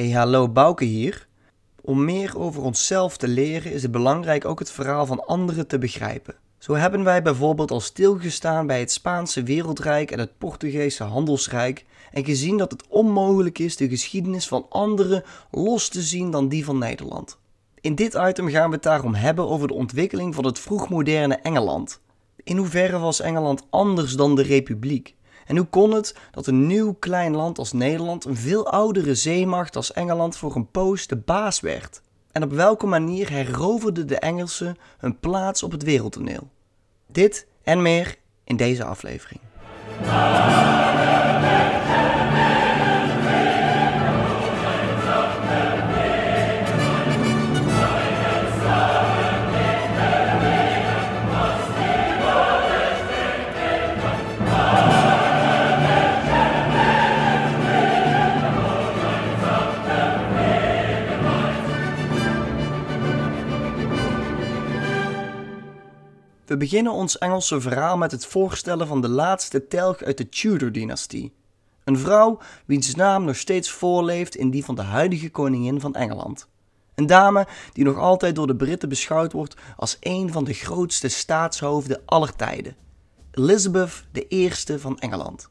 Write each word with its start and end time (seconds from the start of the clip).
Hey 0.00 0.10
hallo 0.10 0.48
Bouke 0.48 0.84
hier. 0.84 1.28
Om 1.80 2.04
meer 2.04 2.38
over 2.38 2.62
onszelf 2.62 3.16
te 3.16 3.28
leren 3.28 3.72
is 3.72 3.82
het 3.82 3.90
belangrijk 3.90 4.44
ook 4.44 4.58
het 4.58 4.70
verhaal 4.70 5.06
van 5.06 5.26
anderen 5.26 5.66
te 5.66 5.78
begrijpen. 5.78 6.34
Zo 6.58 6.74
hebben 6.74 7.04
wij 7.04 7.22
bijvoorbeeld 7.22 7.70
al 7.70 7.80
stilgestaan 7.80 8.66
bij 8.66 8.80
het 8.80 8.92
Spaanse 8.92 9.42
wereldrijk 9.42 10.10
en 10.10 10.18
het 10.18 10.38
Portugese 10.38 11.04
handelsrijk 11.04 11.84
en 12.12 12.24
gezien 12.24 12.56
dat 12.56 12.70
het 12.70 12.86
onmogelijk 12.88 13.58
is 13.58 13.76
de 13.76 13.88
geschiedenis 13.88 14.48
van 14.48 14.66
anderen 14.68 15.22
los 15.50 15.88
te 15.88 16.02
zien 16.02 16.30
dan 16.30 16.48
die 16.48 16.64
van 16.64 16.78
Nederland. 16.78 17.38
In 17.80 17.94
dit 17.94 18.14
item 18.14 18.48
gaan 18.48 18.68
we 18.68 18.74
het 18.74 18.84
daarom 18.84 19.14
hebben 19.14 19.48
over 19.48 19.68
de 19.68 19.74
ontwikkeling 19.74 20.34
van 20.34 20.44
het 20.44 20.58
vroegmoderne 20.58 21.34
Engeland. 21.34 22.00
In 22.42 22.56
hoeverre 22.56 22.98
was 22.98 23.20
Engeland 23.20 23.66
anders 23.70 24.12
dan 24.12 24.34
de 24.34 24.42
Republiek? 24.42 25.14
En 25.50 25.56
hoe 25.56 25.66
kon 25.66 25.92
het 25.92 26.14
dat 26.30 26.46
een 26.46 26.66
nieuw 26.66 26.92
klein 26.92 27.36
land 27.36 27.58
als 27.58 27.72
Nederland 27.72 28.24
een 28.24 28.36
veel 28.36 28.70
oudere 28.70 29.14
zeemacht 29.14 29.76
als 29.76 29.92
Engeland 29.92 30.36
voor 30.36 30.56
een 30.56 30.70
poos 30.70 31.06
de 31.06 31.16
baas 31.16 31.60
werd? 31.60 32.00
En 32.32 32.42
op 32.42 32.52
welke 32.52 32.86
manier 32.86 33.30
heroverden 33.30 34.06
de 34.06 34.18
Engelsen 34.18 34.76
hun 34.98 35.18
plaats 35.18 35.62
op 35.62 35.72
het 35.72 35.82
wereldtoneel? 35.82 36.48
Dit 37.06 37.46
en 37.62 37.82
meer 37.82 38.16
in 38.44 38.56
deze 38.56 38.84
aflevering. 38.84 39.40
We 66.50 66.56
beginnen 66.56 66.92
ons 66.92 67.18
Engelse 67.18 67.60
verhaal 67.60 67.96
met 67.96 68.10
het 68.10 68.26
voorstellen 68.26 68.86
van 68.86 69.00
de 69.00 69.08
laatste 69.08 69.66
telg 69.66 70.02
uit 70.02 70.18
de 70.18 70.28
Tudor-dynastie. 70.28 71.32
Een 71.84 71.98
vrouw 71.98 72.38
wiens 72.66 72.94
naam 72.94 73.24
nog 73.24 73.36
steeds 73.36 73.70
voorleeft 73.70 74.34
in 74.34 74.50
die 74.50 74.64
van 74.64 74.74
de 74.74 74.82
huidige 74.82 75.30
koningin 75.30 75.80
van 75.80 75.94
Engeland. 75.94 76.48
Een 76.94 77.06
dame 77.06 77.46
die 77.72 77.84
nog 77.84 77.96
altijd 77.96 78.34
door 78.34 78.46
de 78.46 78.56
Britten 78.56 78.88
beschouwd 78.88 79.32
wordt 79.32 79.54
als 79.76 79.96
een 80.00 80.32
van 80.32 80.44
de 80.44 80.52
grootste 80.52 81.08
staatshoofden 81.08 82.02
aller 82.04 82.36
tijden. 82.36 82.76
Elizabeth 83.30 84.04
I 84.30 84.50
van 84.76 84.98
Engeland. 84.98 85.48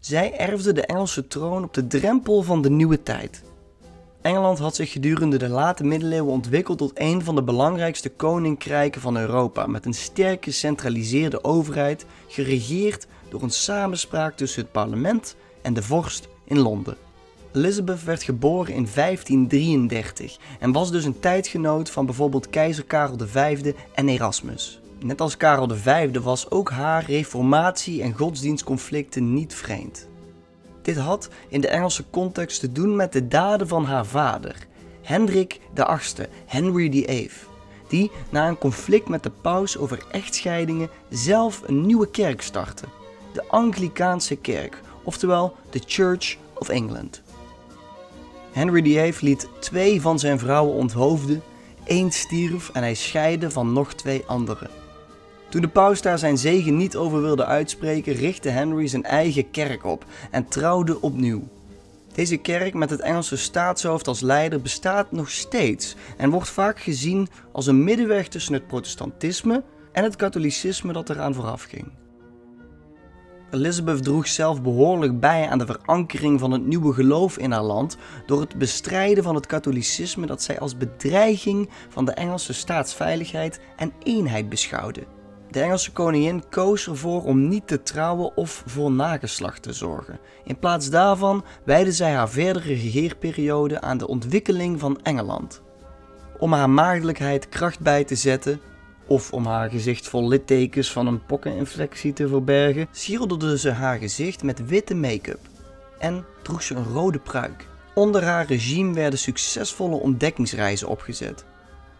Zij 0.00 0.38
erfde 0.38 0.72
de 0.72 0.86
Engelse 0.86 1.26
troon 1.26 1.64
op 1.64 1.74
de 1.74 1.86
drempel 1.86 2.42
van 2.42 2.62
de 2.62 2.70
nieuwe 2.70 3.02
tijd. 3.02 3.42
Engeland 4.22 4.58
had 4.58 4.74
zich 4.74 4.92
gedurende 4.92 5.36
de 5.36 5.48
late 5.48 5.84
middeleeuwen 5.84 6.32
ontwikkeld 6.32 6.78
tot 6.78 6.92
een 6.94 7.24
van 7.24 7.34
de 7.34 7.42
belangrijkste 7.42 8.08
koninkrijken 8.08 9.00
van 9.00 9.16
Europa, 9.16 9.66
met 9.66 9.86
een 9.86 9.94
sterk 9.94 10.44
gecentraliseerde 10.44 11.44
overheid, 11.44 12.06
geregeerd 12.28 13.06
door 13.28 13.42
een 13.42 13.50
samenspraak 13.50 14.36
tussen 14.36 14.62
het 14.62 14.72
parlement 14.72 15.36
en 15.62 15.74
de 15.74 15.82
vorst 15.82 16.28
in 16.44 16.58
Londen. 16.58 16.96
Elizabeth 17.52 18.04
werd 18.04 18.22
geboren 18.22 18.74
in 18.74 18.88
1533 18.94 20.38
en 20.58 20.72
was 20.72 20.90
dus 20.90 21.04
een 21.04 21.20
tijdgenoot 21.20 21.90
van 21.90 22.06
bijvoorbeeld 22.06 22.50
keizer 22.50 22.84
Karel 22.84 23.16
V 23.18 23.72
en 23.94 24.08
Erasmus. 24.08 24.80
Net 25.00 25.20
als 25.20 25.36
Karel 25.36 25.68
V 25.68 26.16
was 26.18 26.50
ook 26.50 26.70
haar 26.70 27.04
reformatie- 27.04 28.02
en 28.02 28.12
godsdienstconflicten 28.12 29.34
niet 29.34 29.54
vreemd. 29.54 30.10
Dit 30.82 30.96
had 30.96 31.28
in 31.48 31.60
de 31.60 31.68
Engelse 31.68 32.04
context 32.10 32.60
te 32.60 32.72
doen 32.72 32.96
met 32.96 33.12
de 33.12 33.28
daden 33.28 33.68
van 33.68 33.84
haar 33.84 34.06
vader, 34.06 34.56
Hendrik 35.02 35.60
VIII, 35.74 36.28
Henry 36.46 36.90
VIII, 36.90 37.30
die 37.88 38.10
na 38.30 38.48
een 38.48 38.58
conflict 38.58 39.08
met 39.08 39.22
de 39.22 39.30
paus 39.30 39.78
over 39.78 40.04
echtscheidingen 40.10 40.90
zelf 41.08 41.62
een 41.66 41.86
nieuwe 41.86 42.10
kerk 42.10 42.42
startte, 42.42 42.84
de 43.32 43.44
Anglikaanse 43.48 44.36
kerk, 44.36 44.80
oftewel 45.02 45.56
de 45.70 45.80
Church 45.86 46.36
of 46.54 46.68
England. 46.68 47.22
Henry 48.52 48.82
VIII 48.82 49.14
liet 49.20 49.48
twee 49.60 50.00
van 50.00 50.18
zijn 50.18 50.38
vrouwen 50.38 50.74
onthoofden, 50.74 51.42
één 51.84 52.10
stierf 52.10 52.70
en 52.72 52.82
hij 52.82 52.94
scheidde 52.94 53.50
van 53.50 53.72
nog 53.72 53.94
twee 53.94 54.22
anderen. 54.26 54.81
Toen 55.52 55.60
de 55.60 55.68
paus 55.68 56.02
daar 56.02 56.18
zijn 56.18 56.38
zegen 56.38 56.76
niet 56.76 56.96
over 56.96 57.22
wilde 57.22 57.44
uitspreken, 57.44 58.12
richtte 58.12 58.48
Henry 58.48 58.86
zijn 58.86 59.04
eigen 59.04 59.50
kerk 59.50 59.84
op 59.84 60.04
en 60.30 60.48
trouwde 60.48 61.00
opnieuw. 61.00 61.42
Deze 62.14 62.36
kerk 62.36 62.74
met 62.74 62.90
het 62.90 63.00
Engelse 63.00 63.36
staatshoofd 63.36 64.06
als 64.06 64.20
leider 64.20 64.60
bestaat 64.60 65.12
nog 65.12 65.30
steeds 65.30 65.96
en 66.16 66.30
wordt 66.30 66.48
vaak 66.48 66.80
gezien 66.80 67.28
als 67.52 67.66
een 67.66 67.84
middenweg 67.84 68.28
tussen 68.28 68.52
het 68.52 68.66
protestantisme 68.66 69.62
en 69.92 70.02
het 70.02 70.16
katholicisme 70.16 70.92
dat 70.92 71.10
eraan 71.10 71.34
vooraf 71.34 71.62
ging. 71.62 71.92
Elizabeth 73.50 74.02
droeg 74.02 74.28
zelf 74.28 74.62
behoorlijk 74.62 75.20
bij 75.20 75.48
aan 75.48 75.58
de 75.58 75.66
verankering 75.66 76.40
van 76.40 76.50
het 76.50 76.66
nieuwe 76.66 76.92
geloof 76.92 77.38
in 77.38 77.52
haar 77.52 77.62
land 77.62 77.96
door 78.26 78.40
het 78.40 78.58
bestrijden 78.58 79.24
van 79.24 79.34
het 79.34 79.46
katholicisme 79.46 80.26
dat 80.26 80.42
zij 80.42 80.58
als 80.58 80.76
bedreiging 80.76 81.68
van 81.88 82.04
de 82.04 82.12
Engelse 82.12 82.52
staatsveiligheid 82.52 83.60
en 83.76 83.92
eenheid 84.02 84.48
beschouwde. 84.48 85.04
De 85.52 85.60
Engelse 85.60 85.92
koningin 85.92 86.42
koos 86.48 86.86
ervoor 86.86 87.24
om 87.24 87.48
niet 87.48 87.66
te 87.66 87.82
trouwen 87.82 88.36
of 88.36 88.62
voor 88.66 88.90
nageslacht 88.90 89.62
te 89.62 89.72
zorgen. 89.72 90.18
In 90.44 90.58
plaats 90.58 90.90
daarvan 90.90 91.44
wijde 91.64 91.92
zij 91.92 92.12
haar 92.12 92.28
verdere 92.28 92.74
regeerperiode 92.74 93.80
aan 93.80 93.98
de 93.98 94.06
ontwikkeling 94.06 94.80
van 94.80 95.00
Engeland. 95.02 95.62
Om 96.38 96.52
haar 96.52 96.70
maagdelijkheid 96.70 97.48
kracht 97.48 97.80
bij 97.80 98.04
te 98.04 98.14
zetten, 98.14 98.60
of 99.06 99.32
om 99.32 99.46
haar 99.46 99.70
gezicht 99.70 100.08
vol 100.08 100.28
littekens 100.28 100.92
van 100.92 101.06
een 101.06 101.26
pokkeninfectie 101.26 102.12
te 102.12 102.28
verbergen, 102.28 102.88
schilderde 102.90 103.58
ze 103.58 103.70
haar 103.70 103.98
gezicht 103.98 104.42
met 104.42 104.66
witte 104.66 104.94
make-up 104.94 105.40
en 105.98 106.24
droeg 106.42 106.62
ze 106.62 106.74
een 106.74 106.92
rode 106.92 107.18
pruik. 107.18 107.66
Onder 107.94 108.24
haar 108.24 108.46
regime 108.46 108.94
werden 108.94 109.18
succesvolle 109.18 109.96
ontdekkingsreizen 109.96 110.88
opgezet. 110.88 111.44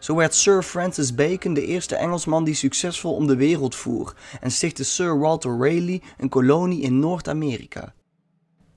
Zo 0.03 0.15
werd 0.15 0.35
Sir 0.35 0.63
Francis 0.63 1.15
Bacon 1.15 1.55
de 1.55 1.67
eerste 1.67 1.97
Engelsman 1.97 2.45
die 2.45 2.55
succesvol 2.55 3.15
om 3.15 3.27
de 3.27 3.37
wereld 3.37 3.75
voer 3.75 4.15
en 4.41 4.51
stichtte 4.51 4.85
Sir 4.85 5.19
Walter 5.19 5.51
Raleigh 5.51 6.05
een 6.19 6.29
kolonie 6.29 6.81
in 6.81 6.99
Noord-Amerika. 6.99 7.95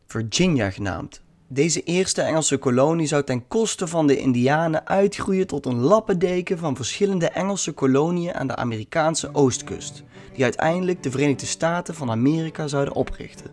Virginia 0.08 0.70
genaamd. 0.70 1.22
Deze 1.48 1.84
eerste 1.84 2.22
Engelse 2.22 2.58
kolonie 2.58 3.08
zou 3.08 3.24
ten 3.24 3.48
koste 3.48 3.88
van 3.88 4.08
de 4.08 4.18
Indianen 4.18 4.88
uitgroeien 4.88 5.48
tot 5.48 5.66
een 5.66 5.80
lappendeken 5.80 6.58
van 6.58 6.76
verschillende 6.76 7.30
Engelse 7.30 7.72
koloniën 7.72 8.34
aan 8.34 8.48
de 8.48 8.56
Amerikaanse 8.56 9.30
oostkust, 9.34 10.04
die 10.34 10.44
uiteindelijk 10.44 11.04
de 11.04 11.12
Verenigde 11.12 11.46
Staten 11.46 11.96
van 11.96 12.12
Amerika 12.12 12.68
zouden 12.68 12.94
oprichten. 12.94 13.52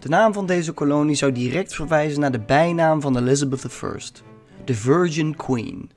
De 0.00 0.08
naam 0.08 0.32
van 0.32 0.46
deze 0.46 0.72
kolonie 0.72 1.16
zou 1.16 1.32
direct 1.32 1.74
verwijzen 1.74 2.20
naar 2.20 2.32
de 2.32 2.40
bijnaam 2.40 3.00
van 3.00 3.18
Elizabeth 3.18 3.64
I, 3.64 4.22
de 4.64 4.74
Virgin 4.74 5.36
Queen 5.36 5.90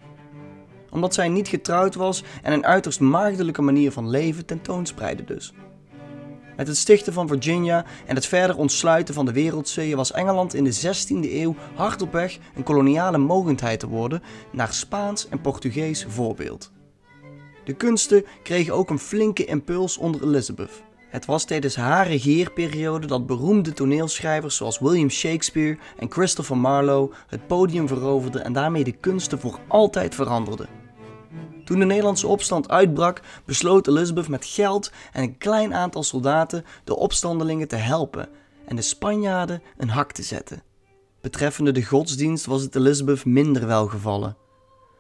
omdat 0.92 1.14
zij 1.14 1.30
niet 1.30 1.48
getrouwd 1.48 1.96
was 1.96 2.24
en 2.42 2.54
een 2.54 2.66
uiterst 2.66 3.00
maagdelijke 3.00 3.62
manier 3.62 3.92
van 3.92 4.10
leven 4.10 4.46
tentoonspreidde 4.46 5.24
dus. 5.24 5.54
Met 6.60 6.68
het 6.68 6.78
stichten 6.78 7.14
van 7.14 7.28
Virginia 7.28 7.86
en 8.06 8.16
het 8.16 8.26
verder 8.26 8.58
ontsluiten 8.58 9.14
van 9.14 9.26
de 9.26 9.32
wereldzeeën 9.32 9.98
was 9.98 10.12
Engeland 10.12 10.54
in 10.54 10.64
de 10.64 10.76
16e 10.76 11.32
eeuw 11.32 11.56
hard 11.76 12.02
op 12.02 12.12
weg 12.12 12.38
een 12.56 12.64
koloniale 12.64 13.18
mogendheid 13.18 13.80
te 13.80 13.88
worden 13.88 14.24
naar 14.52 14.74
Spaans 14.74 15.30
en 15.30 15.42
Portugees 15.42 16.06
voorbeeld. 16.10 16.72
De 17.66 17.74
kunsten 17.74 18.26
kregen 18.44 18.74
ook 18.74 18.90
een 18.90 19.00
flinke 19.00 19.46
impuls 19.46 19.98
onder 19.98 20.24
Elizabeth. 20.24 20.84
Het 21.10 21.26
was 21.26 21.46
tijdens 21.46 21.76
haar 21.76 22.08
regeerperiode 22.08 23.08
dat 23.08 23.26
beroemde 23.26 23.74
toneelschrijvers 23.74 24.56
zoals 24.56 24.80
William 24.80 25.10
Shakespeare 25.10 25.78
en 25.98 26.12
Christopher 26.12 26.58
Marlowe 26.58 27.16
het 27.28 27.48
podium 27.48 27.88
veroverden 27.88 28.44
en 28.44 28.54
daarmee 28.54 28.84
de 28.84 28.92
kunsten 28.92 29.40
voor 29.40 29.60
altijd 29.68 30.16
veranderden. 30.16 30.68
Toen 31.66 31.80
de 31.80 31.86
Nederlandse 31.86 32.28
opstand 32.28 32.70
uitbrak, 32.70 33.22
besloot 33.46 33.88
Elizabeth 33.88 34.28
met 34.28 34.46
geld 34.46 34.92
en 35.12 35.24
een 35.24 35.38
klein 35.38 35.74
aantal 35.74 36.04
soldaten 36.04 36.66
de 36.84 36.96
opstandelingen 36.96 37.68
te 37.68 37.76
helpen 37.76 38.30
en 38.66 38.76
de 38.76 38.82
Spanjaarden 38.82 39.62
een 39.78 39.90
hak 39.90 40.12
te 40.12 40.24
zetten. 40.24 40.64
Betreffende 41.22 41.72
de 41.72 41.84
godsdienst 41.84 42.46
was 42.46 42.62
het 42.62 42.76
Elizabeth 42.76 43.26
minder 43.26 43.68
welgevallen. 43.68 44.38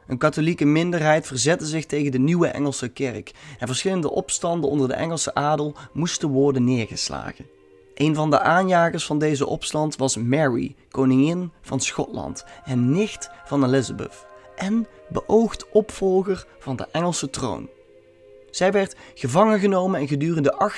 Een 0.09 0.17
katholieke 0.17 0.65
minderheid 0.65 1.27
verzette 1.27 1.65
zich 1.65 1.85
tegen 1.85 2.11
de 2.11 2.19
nieuwe 2.19 2.47
Engelse 2.47 2.87
kerk 2.87 3.31
en 3.59 3.67
verschillende 3.67 4.11
opstanden 4.11 4.69
onder 4.69 4.87
de 4.87 4.93
Engelse 4.93 5.33
adel 5.33 5.75
moesten 5.93 6.29
worden 6.29 6.63
neergeslagen. 6.63 7.45
Een 7.93 8.15
van 8.15 8.29
de 8.29 8.39
aanjagers 8.39 9.05
van 9.05 9.19
deze 9.19 9.47
opstand 9.47 9.95
was 9.95 10.17
Mary, 10.17 10.75
koningin 10.91 11.51
van 11.61 11.79
Schotland 11.79 12.45
en 12.65 12.91
nicht 12.91 13.29
van 13.45 13.63
Elizabeth 13.63 14.25
en 14.55 14.87
beoogd 15.09 15.69
opvolger 15.71 16.45
van 16.59 16.75
de 16.75 16.87
Engelse 16.91 17.29
troon. 17.29 17.69
Zij 18.51 18.71
werd 18.71 18.95
gevangen 19.13 19.59
genomen 19.59 19.99
en 19.99 20.07
gedurende 20.07 20.71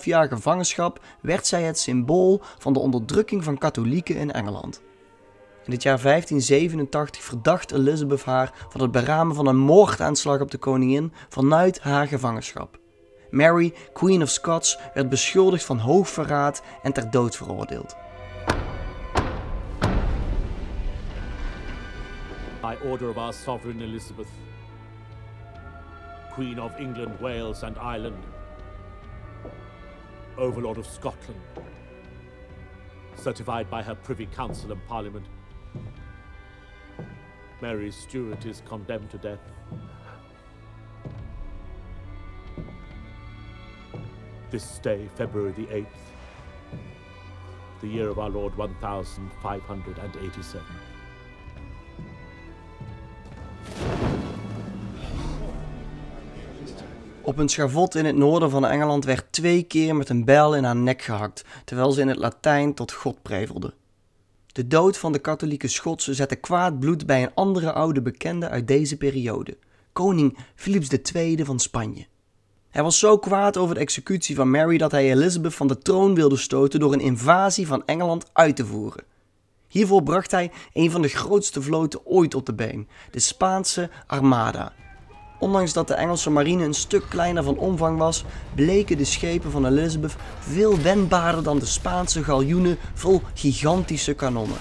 18,5 0.00 0.04
jaar 0.04 0.28
gevangenschap 0.28 1.00
werd 1.20 1.46
zij 1.46 1.62
het 1.62 1.78
symbool 1.78 2.40
van 2.58 2.72
de 2.72 2.78
onderdrukking 2.78 3.44
van 3.44 3.58
katholieken 3.58 4.16
in 4.16 4.32
Engeland. 4.32 4.80
In 5.66 5.72
het 5.72 5.82
jaar 5.82 6.02
1587 6.02 7.22
verdacht 7.22 7.72
Elizabeth 7.72 8.24
haar 8.24 8.52
van 8.68 8.80
het 8.80 8.90
beramen 8.90 9.36
van 9.36 9.46
een 9.46 9.56
moordaanslag 9.56 10.40
op 10.40 10.50
de 10.50 10.58
koningin 10.58 11.12
vanuit 11.28 11.80
haar 11.80 12.06
gevangenschap. 12.06 12.78
Mary, 13.30 13.74
Queen 13.92 14.22
of 14.22 14.28
Scots, 14.28 14.78
werd 14.94 15.08
beschuldigd 15.08 15.64
van 15.64 15.78
hoogverraad 15.78 16.62
en 16.82 16.92
ter 16.92 17.10
dood 17.10 17.36
veroordeeld. 17.36 17.96
By 22.60 22.74
order 22.84 23.08
of 23.08 23.16
our 23.16 23.32
sovereign 23.32 23.80
Elizabeth, 23.80 24.28
Queen 26.32 26.62
of 26.62 26.76
England, 26.76 27.20
Wales 27.20 27.62
and 27.62 27.76
Ireland, 27.76 28.24
Overlord 30.36 30.78
of 30.78 30.86
Scotland, 30.86 31.40
certified 33.22 33.68
by 33.70 33.82
her 33.82 33.96
Privy 33.96 34.28
Council 34.36 34.70
and 34.70 34.86
Parliament, 34.86 35.26
Mary 37.60 37.90
Stuart 37.90 38.44
is 38.44 38.62
condemned 38.68 39.10
to 39.10 39.18
death. 39.18 39.40
This 44.50 44.78
day, 44.82 45.08
February 45.14 45.52
the 45.52 45.66
8th, 45.66 45.86
the 47.80 47.88
year 47.88 48.10
of 48.10 48.18
our 48.18 48.30
Lord 48.30 48.56
1587. 48.56 50.60
Op 57.22 57.38
een 57.38 57.48
schavot 57.48 57.94
in 57.94 58.04
het 58.04 58.16
noorden 58.16 58.50
van 58.50 58.66
Engeland 58.66 59.04
werd 59.04 59.32
twee 59.32 59.62
keer 59.62 59.96
met 59.96 60.08
een 60.08 60.24
bijl 60.24 60.56
in 60.56 60.64
haar 60.64 60.76
nek 60.76 61.02
gehakt, 61.02 61.44
terwijl 61.64 61.92
ze 61.92 62.00
in 62.00 62.08
het 62.08 62.18
Latijn 62.18 62.74
tot 62.74 62.92
God 62.92 63.22
prevelde. 63.22 63.74
De 64.56 64.66
dood 64.66 64.98
van 64.98 65.12
de 65.12 65.18
katholieke 65.18 65.68
Schotse 65.68 66.14
zette 66.14 66.36
kwaad 66.36 66.78
bloed 66.78 67.06
bij 67.06 67.22
een 67.22 67.34
andere 67.34 67.72
oude 67.72 68.02
bekende 68.02 68.48
uit 68.48 68.68
deze 68.68 68.96
periode, 68.96 69.56
koning 69.92 70.38
Philips 70.54 70.88
II 71.12 71.44
van 71.44 71.58
Spanje. 71.58 72.06
Hij 72.70 72.82
was 72.82 72.98
zo 72.98 73.18
kwaad 73.18 73.56
over 73.56 73.74
de 73.74 73.80
executie 73.80 74.34
van 74.34 74.50
Mary 74.50 74.78
dat 74.78 74.90
hij 74.90 75.10
Elizabeth 75.10 75.54
van 75.54 75.66
de 75.66 75.78
troon 75.78 76.14
wilde 76.14 76.36
stoten 76.36 76.80
door 76.80 76.92
een 76.92 77.00
invasie 77.00 77.66
van 77.66 77.86
Engeland 77.86 78.30
uit 78.32 78.56
te 78.56 78.66
voeren. 78.66 79.04
Hiervoor 79.68 80.02
bracht 80.02 80.30
hij 80.30 80.52
een 80.72 80.90
van 80.90 81.02
de 81.02 81.08
grootste 81.08 81.62
vloten 81.62 82.06
ooit 82.06 82.34
op 82.34 82.46
de 82.46 82.54
been, 82.54 82.88
de 83.10 83.20
Spaanse 83.20 83.90
Armada. 84.06 84.72
Ondanks 85.38 85.72
dat 85.72 85.88
de 85.88 85.94
Engelse 85.94 86.30
marine 86.30 86.64
een 86.64 86.74
stuk 86.74 87.04
kleiner 87.08 87.42
van 87.42 87.58
omvang 87.58 87.98
was, 87.98 88.24
bleken 88.54 88.96
de 88.96 89.04
schepen 89.04 89.50
van 89.50 89.66
Elizabeth 89.66 90.16
veel 90.38 90.80
wendbaarder 90.80 91.42
dan 91.42 91.58
de 91.58 91.66
Spaanse 91.66 92.24
galjoenen 92.24 92.78
vol 92.94 93.22
gigantische 93.34 94.14
kanonnen. 94.14 94.58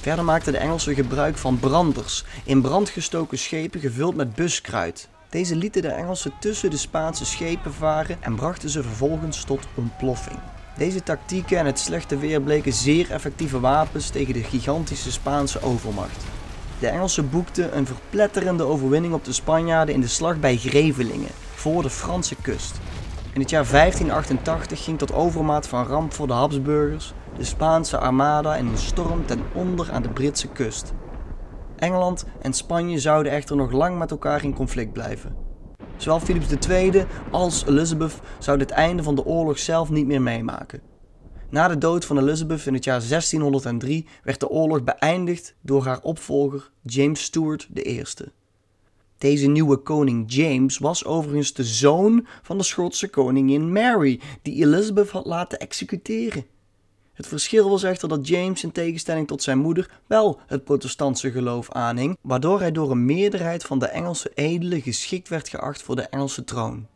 Verder 0.00 0.24
maakten 0.24 0.52
de 0.52 0.58
Engelsen 0.58 0.94
gebruik 0.94 1.36
van 1.36 1.58
branders, 1.58 2.24
in 2.44 2.60
brand 2.60 2.88
gestoken 2.88 3.38
schepen 3.38 3.80
gevuld 3.80 4.14
met 4.14 4.34
buskruid. 4.34 5.08
Deze 5.28 5.56
lieten 5.56 5.82
de 5.82 5.88
Engelsen 5.88 6.32
tussen 6.40 6.70
de 6.70 6.76
Spaanse 6.76 7.24
schepen 7.24 7.74
varen 7.74 8.22
en 8.22 8.34
brachten 8.34 8.70
ze 8.70 8.82
vervolgens 8.82 9.44
tot 9.44 9.66
ontploffing. 9.74 10.38
Deze 10.76 11.02
tactieken 11.02 11.58
en 11.58 11.66
het 11.66 11.78
slechte 11.78 12.18
weer 12.18 12.40
bleken 12.40 12.72
zeer 12.72 13.10
effectieve 13.10 13.60
wapens 13.60 14.08
tegen 14.08 14.34
de 14.34 14.42
gigantische 14.42 15.12
Spaanse 15.12 15.62
overmacht. 15.62 16.24
De 16.80 16.88
Engelsen 16.88 17.30
boekten 17.30 17.76
een 17.76 17.86
verpletterende 17.86 18.62
overwinning 18.62 19.14
op 19.14 19.24
de 19.24 19.32
Spanjaarden 19.32 19.94
in 19.94 20.00
de 20.00 20.06
slag 20.06 20.40
bij 20.40 20.56
Grevelingen, 20.56 21.30
voor 21.54 21.82
de 21.82 21.90
Franse 21.90 22.34
kust. 22.42 22.80
In 23.32 23.40
het 23.40 23.50
jaar 23.50 23.70
1588 23.70 24.84
ging 24.84 24.98
tot 24.98 25.12
overmaat 25.12 25.68
van 25.68 25.86
ramp 25.86 26.12
voor 26.12 26.26
de 26.26 26.32
Habsburgers 26.32 27.12
de 27.36 27.44
Spaanse 27.44 27.98
armada 27.98 28.56
in 28.56 28.66
een 28.66 28.78
storm 28.78 29.26
ten 29.26 29.40
onder 29.54 29.92
aan 29.92 30.02
de 30.02 30.08
Britse 30.08 30.48
kust. 30.48 30.92
Engeland 31.76 32.24
en 32.42 32.52
Spanje 32.52 32.98
zouden 32.98 33.32
echter 33.32 33.56
nog 33.56 33.72
lang 33.72 33.98
met 33.98 34.10
elkaar 34.10 34.44
in 34.44 34.54
conflict 34.54 34.92
blijven. 34.92 35.36
Zowel 35.96 36.20
Philips 36.20 36.68
II 36.68 37.04
als 37.30 37.66
Elizabeth 37.66 38.20
zouden 38.38 38.66
het 38.66 38.76
einde 38.76 39.02
van 39.02 39.14
de 39.14 39.24
oorlog 39.24 39.58
zelf 39.58 39.90
niet 39.90 40.06
meer 40.06 40.22
meemaken. 40.22 40.89
Na 41.50 41.68
de 41.68 41.78
dood 41.78 42.04
van 42.04 42.18
Elizabeth 42.18 42.66
in 42.66 42.74
het 42.74 42.84
jaar 42.84 43.00
1603 43.08 44.06
werd 44.22 44.40
de 44.40 44.48
oorlog 44.48 44.84
beëindigd 44.84 45.54
door 45.60 45.84
haar 45.84 46.00
opvolger 46.02 46.70
James 46.82 47.22
Stuart 47.22 47.68
I. 47.74 48.02
Deze 49.18 49.46
nieuwe 49.46 49.76
koning 49.76 50.24
James 50.32 50.78
was 50.78 51.04
overigens 51.04 51.52
de 51.52 51.64
zoon 51.64 52.26
van 52.42 52.58
de 52.58 52.64
Schotse 52.64 53.08
koningin 53.08 53.72
Mary, 53.72 54.20
die 54.42 54.64
Elizabeth 54.64 55.10
had 55.10 55.26
laten 55.26 55.58
executeren. 55.58 56.46
Het 57.12 57.26
verschil 57.26 57.70
was 57.70 57.82
echter 57.82 58.08
dat 58.08 58.28
James 58.28 58.62
in 58.62 58.72
tegenstelling 58.72 59.26
tot 59.26 59.42
zijn 59.42 59.58
moeder 59.58 60.00
wel 60.06 60.40
het 60.46 60.64
protestantse 60.64 61.30
geloof 61.30 61.70
aanhing, 61.70 62.18
waardoor 62.20 62.60
hij 62.60 62.72
door 62.72 62.90
een 62.90 63.04
meerderheid 63.04 63.64
van 63.64 63.78
de 63.78 63.86
Engelse 63.86 64.30
edelen 64.34 64.80
geschikt 64.80 65.28
werd 65.28 65.48
geacht 65.48 65.82
voor 65.82 65.96
de 65.96 66.02
Engelse 66.02 66.44
troon. 66.44 66.86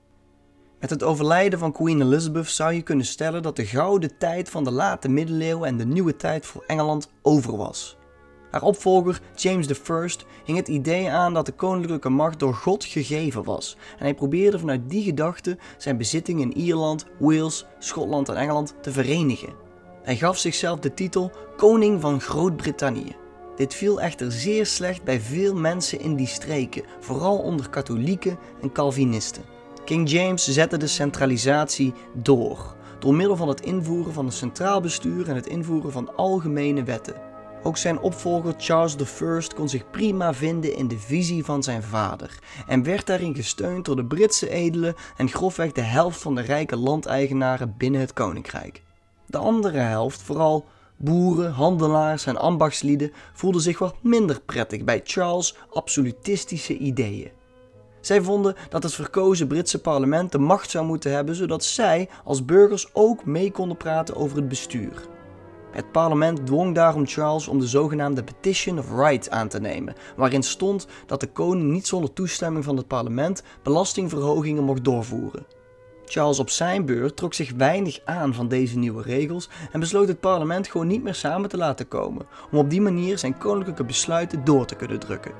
Met 0.84 0.92
het 0.92 1.02
overlijden 1.02 1.58
van 1.58 1.72
Queen 1.72 2.00
Elizabeth 2.00 2.48
zou 2.48 2.72
je 2.72 2.82
kunnen 2.82 3.06
stellen 3.06 3.42
dat 3.42 3.56
de 3.56 3.66
gouden 3.66 4.18
tijd 4.18 4.50
van 4.50 4.64
de 4.64 4.70
late 4.70 5.08
middeleeuwen 5.08 5.68
en 5.68 5.76
de 5.76 5.86
nieuwe 5.86 6.16
tijd 6.16 6.46
voor 6.46 6.64
Engeland 6.66 7.10
over 7.22 7.56
was. 7.56 7.96
Haar 8.50 8.62
opvolger 8.62 9.20
James 9.34 9.68
I 9.68 9.76
hing 10.44 10.58
het 10.58 10.68
idee 10.68 11.10
aan 11.10 11.34
dat 11.34 11.46
de 11.46 11.52
koninklijke 11.52 12.08
macht 12.08 12.38
door 12.38 12.54
God 12.54 12.84
gegeven 12.84 13.44
was 13.44 13.76
en 13.98 14.04
hij 14.04 14.14
probeerde 14.14 14.58
vanuit 14.58 14.90
die 14.90 15.02
gedachte 15.02 15.58
zijn 15.78 15.96
bezittingen 15.96 16.42
in 16.42 16.56
Ierland, 16.56 17.06
Wales, 17.18 17.66
Schotland 17.78 18.28
en 18.28 18.36
Engeland 18.36 18.74
te 18.80 18.92
verenigen. 18.92 19.54
Hij 20.02 20.16
gaf 20.16 20.38
zichzelf 20.38 20.78
de 20.78 20.94
titel 20.94 21.30
Koning 21.56 22.00
van 22.00 22.20
Groot-Brittannië. 22.20 23.16
Dit 23.56 23.74
viel 23.74 24.00
echter 24.00 24.32
zeer 24.32 24.66
slecht 24.66 25.04
bij 25.04 25.20
veel 25.20 25.54
mensen 25.54 26.00
in 26.00 26.16
die 26.16 26.26
streken, 26.26 26.84
vooral 27.00 27.38
onder 27.38 27.70
katholieken 27.70 28.38
en 28.62 28.72
Calvinisten. 28.72 29.53
King 29.84 30.10
James 30.10 30.44
zette 30.44 30.76
de 30.76 30.86
centralisatie 30.86 31.94
door, 32.12 32.74
door 32.98 33.14
middel 33.14 33.36
van 33.36 33.48
het 33.48 33.60
invoeren 33.60 34.12
van 34.12 34.26
een 34.26 34.32
centraal 34.32 34.80
bestuur 34.80 35.28
en 35.28 35.34
het 35.34 35.46
invoeren 35.46 35.92
van 35.92 36.16
algemene 36.16 36.82
wetten. 36.82 37.14
Ook 37.62 37.76
zijn 37.76 38.00
opvolger 38.00 38.54
Charles 38.58 38.96
I 38.96 39.54
kon 39.54 39.68
zich 39.68 39.90
prima 39.90 40.34
vinden 40.34 40.76
in 40.76 40.88
de 40.88 40.98
visie 40.98 41.44
van 41.44 41.62
zijn 41.62 41.82
vader 41.82 42.38
en 42.66 42.82
werd 42.82 43.06
daarin 43.06 43.34
gesteund 43.34 43.84
door 43.84 43.96
de 43.96 44.04
Britse 44.04 44.50
edelen 44.50 44.94
en 45.16 45.28
grofweg 45.28 45.72
de 45.72 45.80
helft 45.80 46.20
van 46.20 46.34
de 46.34 46.42
rijke 46.42 46.76
landeigenaren 46.76 47.74
binnen 47.78 48.00
het 48.00 48.12
koninkrijk. 48.12 48.82
De 49.26 49.38
andere 49.38 49.78
helft, 49.78 50.22
vooral 50.22 50.64
boeren, 50.96 51.52
handelaars 51.52 52.26
en 52.26 52.36
ambachtslieden, 52.36 53.12
voelden 53.32 53.60
zich 53.60 53.78
wat 53.78 53.96
minder 54.00 54.40
prettig 54.40 54.84
bij 54.84 55.00
Charles' 55.04 55.56
absolutistische 55.70 56.78
ideeën. 56.78 57.30
Zij 58.04 58.22
vonden 58.22 58.54
dat 58.68 58.82
het 58.82 58.94
verkozen 58.94 59.46
Britse 59.46 59.80
parlement 59.80 60.32
de 60.32 60.38
macht 60.38 60.70
zou 60.70 60.86
moeten 60.86 61.12
hebben, 61.12 61.34
zodat 61.34 61.64
zij 61.64 62.08
als 62.24 62.44
burgers 62.44 62.88
ook 62.92 63.24
mee 63.24 63.50
konden 63.50 63.76
praten 63.76 64.16
over 64.16 64.36
het 64.36 64.48
bestuur. 64.48 64.92
Het 65.70 65.92
parlement 65.92 66.46
dwong 66.46 66.74
daarom 66.74 67.06
Charles 67.06 67.48
om 67.48 67.58
de 67.58 67.66
zogenaamde 67.66 68.24
Petition 68.24 68.78
of 68.78 68.90
Right 68.96 69.30
aan 69.30 69.48
te 69.48 69.60
nemen, 69.60 69.94
waarin 70.16 70.42
stond 70.42 70.86
dat 71.06 71.20
de 71.20 71.26
koning 71.26 71.70
niet 71.70 71.86
zonder 71.86 72.12
toestemming 72.12 72.64
van 72.64 72.76
het 72.76 72.86
parlement 72.86 73.42
belastingverhogingen 73.62 74.64
mocht 74.64 74.84
doorvoeren. 74.84 75.46
Charles 76.04 76.38
op 76.38 76.50
zijn 76.50 76.86
beurt 76.86 77.16
trok 77.16 77.34
zich 77.34 77.52
weinig 77.56 78.00
aan 78.04 78.34
van 78.34 78.48
deze 78.48 78.78
nieuwe 78.78 79.02
regels 79.02 79.48
en 79.72 79.80
besloot 79.80 80.08
het 80.08 80.20
parlement 80.20 80.68
gewoon 80.68 80.86
niet 80.86 81.02
meer 81.02 81.14
samen 81.14 81.48
te 81.48 81.56
laten 81.56 81.88
komen, 81.88 82.26
om 82.50 82.58
op 82.58 82.70
die 82.70 82.80
manier 82.80 83.18
zijn 83.18 83.38
koninklijke 83.38 83.84
besluiten 83.84 84.44
door 84.44 84.66
te 84.66 84.74
kunnen 84.74 84.98
drukken. 84.98 85.32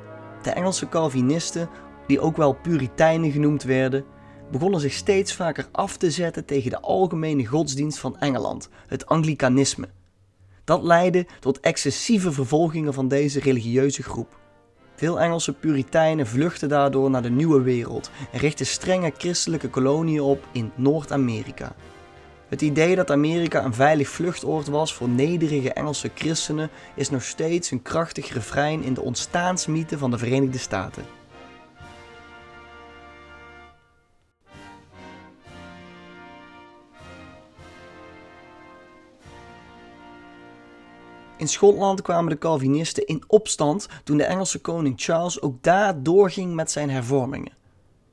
De 0.43 0.51
Engelse 0.51 0.89
Calvinisten 0.89 1.69
die 2.07 2.21
ook 2.21 2.37
wel 2.37 2.53
Puritijnen 2.53 3.31
genoemd 3.31 3.63
werden, 3.63 4.05
begonnen 4.51 4.81
zich 4.81 4.93
steeds 4.93 5.35
vaker 5.35 5.69
af 5.73 5.97
te 5.97 6.11
zetten 6.11 6.45
tegen 6.45 6.71
de 6.71 6.81
algemene 6.81 7.47
godsdienst 7.47 7.99
van 7.99 8.19
Engeland, 8.19 8.69
het 8.87 9.07
Anglicanisme. 9.07 9.89
Dat 10.65 10.83
leidde 10.83 11.27
tot 11.41 11.61
excessieve 11.61 12.33
vervolgingen 12.33 12.95
van 12.95 13.09
deze 13.09 13.41
religieuze 13.41 14.03
groep. 14.03 14.39
Veel 14.95 15.21
Engelse 15.21 15.53
Puritijnen 15.53 16.27
vluchtten 16.27 16.69
daardoor 16.69 17.11
naar 17.11 17.23
de 17.23 17.31
nieuwe 17.31 17.63
wereld 17.63 18.11
en 18.33 18.39
richtten 18.39 18.67
strenge 18.67 19.13
christelijke 19.19 19.69
koloniën 19.69 20.21
op 20.21 20.47
in 20.53 20.73
Noord-Amerika. 20.75 21.75
Het 22.49 22.63
idee 22.63 22.97
dat 22.97 23.11
Amerika 23.11 23.65
een 23.65 23.75
veilig 23.75 24.09
vluchtoord 24.09 24.67
was 24.67 24.95
voor 24.95 25.09
nederige 25.09 25.73
Engelse 25.73 26.11
christenen 26.15 26.71
is 26.95 27.11
nog 27.11 27.23
steeds 27.23 27.71
een 27.71 27.83
krachtig 27.83 28.33
refrein 28.33 28.83
in 28.83 28.95
de 28.95 29.01
ontstaansmythe 29.01 29.99
van 29.99 30.11
de 30.11 30.19
Verenigde 30.19 30.59
Staten. 30.59 31.05
In 41.45 41.51
Schotland 41.51 42.03
kwamen 42.03 42.31
de 42.31 42.39
Calvinisten 42.39 43.07
in 43.07 43.23
opstand 43.27 43.89
toen 44.05 44.17
de 44.17 44.25
Engelse 44.25 44.61
koning 44.61 44.95
Charles 44.97 45.41
ook 45.41 45.63
daar 45.63 46.03
doorging 46.03 46.55
met 46.55 46.71
zijn 46.71 46.91
hervormingen. 46.91 47.53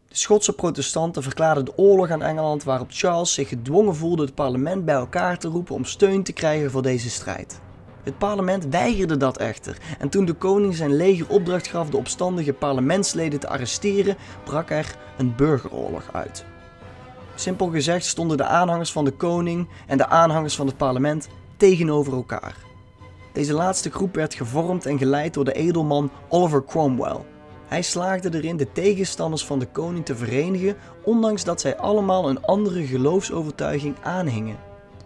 De 0.07 0.15
Schotse 0.15 0.53
protestanten 0.53 1.23
verklaarden 1.23 1.65
de 1.65 1.77
oorlog 1.77 2.09
aan 2.09 2.21
Engeland 2.21 2.63
waarop 2.63 2.88
Charles 2.91 3.33
zich 3.33 3.47
gedwongen 3.47 3.95
voelde 3.95 4.23
het 4.23 4.35
parlement 4.35 4.85
bij 4.85 4.95
elkaar 4.95 5.38
te 5.38 5.47
roepen 5.47 5.75
om 5.75 5.85
steun 5.85 6.23
te 6.23 6.33
krijgen 6.33 6.71
voor 6.71 6.81
deze 6.81 7.09
strijd. 7.09 7.61
Het 8.03 8.17
parlement 8.17 8.65
weigerde 8.65 9.17
dat 9.17 9.38
echter 9.38 9.77
en 10.00 10.09
toen 10.09 10.25
de 10.25 10.33
koning 10.33 10.75
zijn 10.75 10.95
leger 10.95 11.29
opdracht 11.29 11.67
gaf 11.67 11.89
de 11.89 11.97
opstandige 11.97 12.53
parlementsleden 12.53 13.39
te 13.39 13.47
arresteren, 13.47 14.17
brak 14.43 14.69
er 14.69 14.95
een 15.17 15.35
burgeroorlog 15.35 16.09
uit. 16.13 16.45
Simpel 17.35 17.67
gezegd 17.67 18.05
stonden 18.05 18.38
de 18.38 18.45
aanhangers 18.45 18.91
van 18.91 19.05
de 19.05 19.11
koning 19.11 19.67
en 19.88 19.97
de 19.97 20.07
aanhangers 20.07 20.55
van 20.55 20.67
het 20.67 20.77
parlement 20.77 21.27
tegenover 21.57 22.13
elkaar. 22.13 22.69
Deze 23.33 23.53
laatste 23.53 23.91
groep 23.91 24.15
werd 24.15 24.33
gevormd 24.33 24.85
en 24.85 24.97
geleid 24.97 25.33
door 25.33 25.45
de 25.45 25.53
edelman 25.53 26.11
Oliver 26.29 26.65
Cromwell. 26.65 27.19
Hij 27.67 27.81
slaagde 27.81 28.38
erin 28.38 28.57
de 28.57 28.71
tegenstanders 28.71 29.45
van 29.45 29.59
de 29.59 29.65
koning 29.65 30.05
te 30.05 30.15
verenigen, 30.15 30.77
ondanks 31.03 31.43
dat 31.43 31.61
zij 31.61 31.77
allemaal 31.77 32.29
een 32.29 32.41
andere 32.41 32.85
geloofsovertuiging 32.85 33.95
aanhingen. 34.01 34.57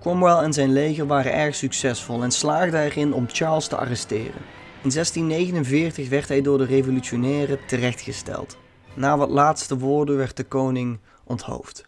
Cromwell 0.02 0.38
en 0.38 0.54
zijn 0.54 0.74
leger 0.74 1.08
waren 1.08 1.34
erg 1.34 1.56
succesvol 1.56 2.24
en 2.24 2.32
slaagden 2.32 2.82
erin 2.82 3.14
om 3.14 3.26
Charles 3.28 3.68
te 3.68 3.78
arresteren. 3.78 4.42
In 4.82 4.92
1649 4.92 6.10
werd 6.10 6.28
hij 6.28 6.42
door 6.42 6.58
de 6.58 6.66
revolutionairen 6.66 7.60
terechtgesteld. 7.66 8.58
Na 8.94 9.18
wat 9.18 9.30
laatste 9.30 9.78
woorden 9.78 10.18
werd 10.18 10.38
de 10.38 10.44
koning 10.44 11.00
onthoofd. 11.24 11.86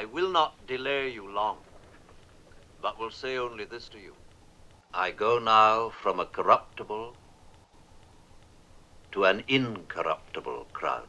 I 0.00 0.06
will 0.12 0.30
not 0.30 0.50
delay 0.64 1.12
you 1.12 1.32
long, 1.32 1.56
but 2.80 2.92
will 2.98 3.10
say 3.10 3.38
only 3.38 3.66
this 3.66 3.88
to 3.88 3.98
you. 3.98 4.12
I 5.00 5.12
go 5.12 5.38
now 5.38 5.90
from 5.90 6.18
a 6.18 6.26
corruptible 6.26 7.14
to 9.12 9.24
an 9.24 9.42
incorruptible 9.46 10.66
crown, 10.72 11.06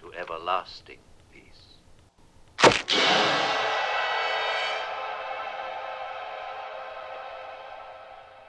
to 0.00 0.12
everlasting 0.12 0.98
peace. 1.30 1.78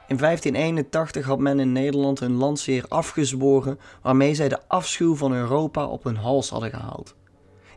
In 0.08 0.18
1581 0.18 1.24
had 1.24 1.40
men 1.40 1.60
in 1.60 1.72
Nederland 1.72 2.20
een 2.20 2.36
landsheer 2.36 2.86
afgezworen 2.88 3.80
waarmee 4.02 4.36
zij 4.36 4.50
de 4.50 4.60
afschuw 4.68 5.16
van 5.16 5.34
Europa 5.34 5.86
op 5.86 6.04
hun 6.04 6.18
hals 6.18 6.50
hadden 6.50 6.70
gehaald. 6.70 7.16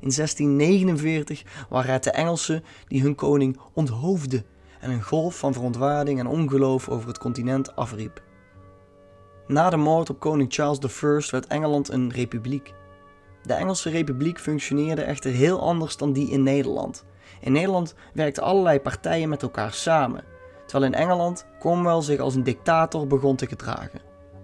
In 0.01 0.13
1649 0.15 1.67
waren 1.69 1.93
het 1.93 2.05
de 2.05 2.11
Engelsen 2.11 2.65
die 2.89 3.03
hun 3.03 3.15
koning 3.15 3.61
onthoofden 3.73 4.47
en 4.83 4.91
een 4.91 5.03
golf 5.03 5.39
van 5.39 5.53
verontwaarding 5.53 6.19
en 6.19 6.27
ongeloof 6.27 6.89
over 6.89 7.09
het 7.09 7.19
continent 7.19 7.77
afriep. 7.77 8.23
Na 9.47 9.71
de 9.71 9.77
moord 9.77 10.11
op 10.11 10.21
koning 10.21 10.53
Charles 10.53 10.79
I 10.79 11.31
werd 11.31 11.47
Engeland 11.47 11.89
een 11.89 12.13
republiek. 12.13 12.75
De 13.43 13.53
Engelse 13.53 13.91
republiek 13.91 14.41
functioneerde 14.41 15.03
echter 15.03 15.31
heel 15.31 15.61
anders 15.61 15.97
dan 15.97 16.13
die 16.13 16.31
in 16.31 16.43
Nederland. 16.43 17.05
In 17.41 17.53
Nederland 17.53 17.95
werkten 18.15 18.43
allerlei 18.43 18.81
partijen 18.81 19.29
met 19.29 19.43
elkaar 19.43 19.73
samen, 19.73 20.25
terwijl 20.67 20.93
in 20.93 20.99
Engeland 20.99 21.47
Cromwell 21.59 22.03
zich 22.03 22.21
als 22.21 22.35
een 22.35 22.43
dictator 22.43 23.07
begon 23.07 23.37
te 23.37 23.47
gedragen. 23.47 24.01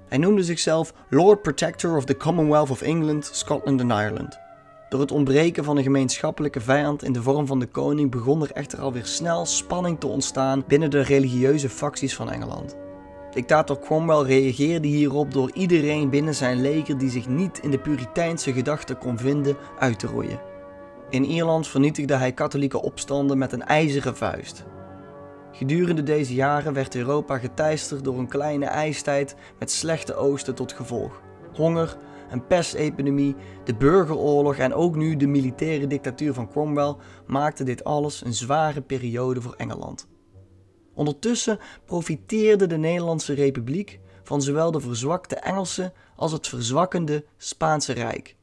Hij 0.09 0.19
noemde 0.19 0.43
zichzelf 0.43 0.93
Lord 1.09 1.43
Protector 1.43 1.97
of 1.97 2.05
the 2.05 2.17
Commonwealth 2.17 2.71
of 2.71 2.83
England, 2.83 3.31
Scotland 3.33 3.81
and 3.81 3.93
Ireland. 3.93 4.48
Door 4.89 5.01
het 5.01 5.13
ontbreken 5.13 5.65
van 5.65 5.77
een 5.77 5.83
gemeenschappelijke 5.83 6.61
vijand 6.61 7.03
in 7.05 7.13
de 7.13 7.23
vorm 7.23 7.47
van 7.47 7.59
de 7.59 7.67
koning 7.67 8.11
begon 8.11 8.43
er 8.43 8.53
echter 8.53 8.81
alweer 8.81 9.07
snel 9.07 9.47
spanning 9.47 10.01
te 10.01 10.07
ontstaan 10.07 10.65
binnen 10.67 10.91
de 10.91 11.01
religieuze 11.01 11.69
facties 11.69 12.15
van 12.15 12.31
Engeland. 12.31 12.77
Dictator 13.31 13.79
Cromwell 13.79 14.23
reageerde 14.23 14.89
hierop 14.89 15.33
door 15.33 15.51
iedereen 15.53 16.11
binnen 16.11 16.35
zijn 16.35 16.61
leger 16.61 16.99
die 16.99 17.11
zich 17.11 17.29
niet 17.29 17.59
in 17.59 17.71
de 17.71 17.79
Puriteinse 17.79 18.53
gedachten 18.53 18.99
kon 18.99 19.19
vinden 19.19 19.57
uit 19.79 19.99
te 19.99 20.07
roeien. 20.07 20.41
In 21.11 21.25
Ierland 21.25 21.69
vernietigde 21.69 22.15
hij 22.15 22.33
katholieke 22.33 22.83
opstanden 22.83 23.39
met 23.39 23.53
een 23.53 23.65
ijzeren 23.65 24.17
vuist. 24.17 24.65
Gedurende 25.53 26.03
deze 26.03 26.35
jaren 26.35 26.73
werd 26.73 26.95
Europa 26.95 27.39
geteisterd 27.39 28.05
door 28.05 28.19
een 28.19 28.29
kleine 28.29 28.67
ijstijd 28.67 29.35
met 29.59 29.71
slechte 29.71 30.15
oosten 30.15 30.55
tot 30.55 30.73
gevolg. 30.73 31.23
Honger, 31.55 31.97
een 32.31 32.47
pestepidemie, 32.47 33.37
de 33.65 33.75
burgeroorlog 33.75 34.57
en 34.57 34.75
ook 34.75 34.97
nu 34.97 35.17
de 35.17 35.27
militaire 35.27 35.87
dictatuur 35.87 36.35
van 36.35 36.49
Cromwell 36.49 36.95
maakten 37.27 37.67
dit 37.67 37.85
alles 37.85 38.25
een 38.25 38.35
zware 38.35 38.81
periode 38.81 39.43
voor 39.43 39.55
Engeland. 39.55 40.09
Ondertussen 40.95 41.59
profiteerde 41.85 42.67
de 42.67 42.77
Nederlandse 42.77 43.35
Republiek 43.35 44.01
van 44.23 44.43
zowel 44.43 44.71
de 44.71 44.81
verzwakte 44.81 45.37
Engelse 45.37 45.93
als 46.17 46.33
het 46.33 46.49
verzwakkende 46.49 47.25
Spaanse 47.37 47.93
Rijk. 47.93 48.37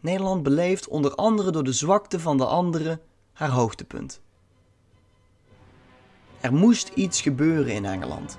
Nederland 0.00 0.42
beleeft 0.42 0.88
onder 0.88 1.14
andere 1.14 1.50
door 1.50 1.64
de 1.64 1.72
zwakte 1.72 2.20
van 2.20 2.36
de 2.36 2.44
anderen 2.46 3.00
haar 3.32 3.50
hoogtepunt. 3.50 4.20
Er 6.40 6.52
moest 6.52 6.88
iets 6.88 7.20
gebeuren 7.20 7.74
in 7.74 7.84
Engeland. 7.84 8.38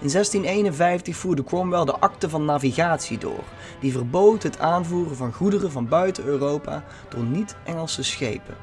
In 0.00 0.08
1651 0.08 1.16
voerde 1.16 1.44
Cromwell 1.44 1.84
de 1.84 1.98
akte 1.98 2.28
van 2.28 2.44
navigatie 2.44 3.18
door, 3.18 3.44
die 3.80 3.92
verbood 3.92 4.42
het 4.42 4.58
aanvoeren 4.58 5.16
van 5.16 5.32
goederen 5.32 5.70
van 5.70 5.88
buiten 5.88 6.24
Europa 6.24 6.84
door 7.08 7.24
niet-Engelse 7.24 8.02
schepen. 8.02 8.54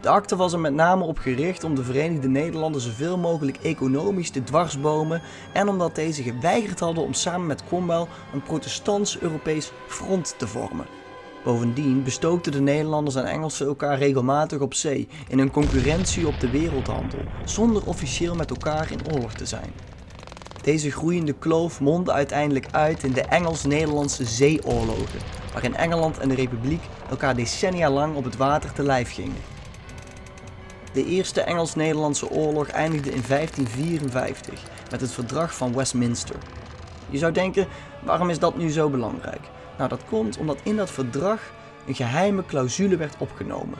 De 0.00 0.08
akte 0.08 0.36
was 0.36 0.52
er 0.52 0.60
met 0.60 0.74
name 0.74 1.04
op 1.04 1.18
gericht 1.18 1.64
om 1.64 1.74
de 1.74 1.84
Verenigde 1.84 2.28
Nederlanden 2.28 2.80
zoveel 2.80 3.18
mogelijk 3.18 3.56
economisch 3.62 4.30
te 4.30 4.44
dwarsbomen 4.44 5.22
en 5.52 5.68
omdat 5.68 5.94
deze 5.94 6.22
geweigerd 6.22 6.80
hadden 6.80 7.04
om 7.04 7.12
samen 7.12 7.46
met 7.46 7.64
Cromwell 7.64 8.06
een 8.32 8.42
protestants-Europees 8.42 9.72
front 9.86 10.34
te 10.38 10.46
vormen. 10.46 10.86
Bovendien 11.44 12.02
bestookten 12.02 12.52
de 12.52 12.60
Nederlanders 12.60 13.16
en 13.16 13.26
Engelsen 13.26 13.66
elkaar 13.66 13.98
regelmatig 13.98 14.60
op 14.60 14.74
zee 14.74 15.08
in 15.28 15.38
een 15.38 15.50
concurrentie 15.50 16.26
op 16.26 16.40
de 16.40 16.50
wereldhandel, 16.50 17.20
zonder 17.44 17.86
officieel 17.86 18.34
met 18.34 18.50
elkaar 18.50 18.90
in 18.90 19.12
oorlog 19.12 19.32
te 19.32 19.46
zijn. 19.46 19.91
Deze 20.62 20.90
groeiende 20.90 21.32
kloof 21.32 21.80
mondde 21.80 22.12
uiteindelijk 22.12 22.66
uit 22.70 23.02
in 23.02 23.12
de 23.12 23.22
Engels-Nederlandse 23.22 24.24
zeeoorlogen, 24.24 25.20
waarin 25.52 25.76
Engeland 25.76 26.18
en 26.18 26.28
de 26.28 26.34
Republiek 26.34 26.82
elkaar 27.10 27.36
decennia 27.36 27.90
lang 27.90 28.16
op 28.16 28.24
het 28.24 28.36
water 28.36 28.72
te 28.72 28.82
lijf 28.82 29.14
gingen. 29.14 29.40
De 30.92 31.04
Eerste 31.04 31.40
Engels-Nederlandse 31.40 32.30
oorlog 32.30 32.68
eindigde 32.68 33.10
in 33.10 33.22
1554 33.28 34.62
met 34.90 35.00
het 35.00 35.12
Verdrag 35.12 35.54
van 35.54 35.74
Westminster. 35.74 36.36
Je 37.10 37.18
zou 37.18 37.32
denken, 37.32 37.66
waarom 38.04 38.30
is 38.30 38.38
dat 38.38 38.56
nu 38.56 38.70
zo 38.70 38.90
belangrijk? 38.90 39.40
Nou, 39.76 39.88
dat 39.88 40.04
komt 40.08 40.38
omdat 40.38 40.58
in 40.62 40.76
dat 40.76 40.90
verdrag 40.90 41.40
een 41.86 41.94
geheime 41.94 42.44
clausule 42.44 42.96
werd 42.96 43.14
opgenomen. 43.18 43.78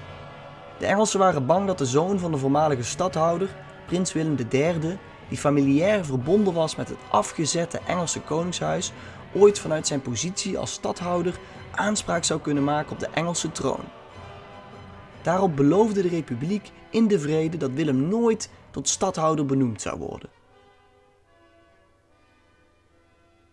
De 0.79 0.87
Engelsen 0.87 1.19
waren 1.19 1.47
bang 1.47 1.67
dat 1.67 1.79
de 1.79 1.87
zoon 1.87 2.19
van 2.19 2.31
de 2.31 2.39
voormalige 2.39 2.83
stadhouder, 2.83 3.49
prins 3.87 4.13
Willem 4.13 4.37
III, 4.51 4.99
die 5.33 5.41
familiair 5.41 6.05
verbonden 6.05 6.55
was 6.55 6.77
met 6.77 6.89
het 6.89 6.99
afgezette 7.11 7.81
Engelse 7.87 8.21
koningshuis, 8.21 8.93
ooit 9.35 9.59
vanuit 9.59 9.87
zijn 9.87 10.03
positie 10.03 10.59
als 10.59 10.73
stadhouder 10.73 11.39
aanspraak 11.71 12.25
zou 12.25 12.41
kunnen 12.41 12.65
maken 12.65 12.93
op 12.93 12.99
de 12.99 13.09
Engelse 13.15 13.53
troon. 13.53 13.85
Daarop 15.23 15.57
beloofde 15.57 16.03
de 16.03 16.09
Republiek 16.09 16.71
in 16.91 17.09
de 17.09 17.21
vrede 17.21 17.57
dat 17.57 17.71
Willem 17.71 18.09
nooit 18.09 18.51
tot 18.71 18.89
stadhouder 18.89 19.47
benoemd 19.47 19.83
zou 19.83 19.99
worden. 19.99 20.31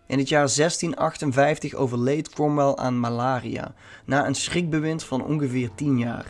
In 0.07 0.17
het 0.17 0.29
jaar 0.29 0.47
1658 0.55 1.73
overleed 1.73 2.29
Cromwell 2.29 2.75
aan 2.75 2.99
malaria 2.99 3.73
na 4.05 4.27
een 4.27 4.35
schrikbewind 4.35 5.03
van 5.03 5.23
ongeveer 5.25 5.69
10 5.75 5.97
jaar. 5.97 6.25